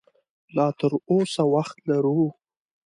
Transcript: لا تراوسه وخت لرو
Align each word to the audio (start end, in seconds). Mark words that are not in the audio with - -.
لا 0.55 0.65
تراوسه 0.79 1.43
وخت 1.53 1.77
لرو 1.89 2.23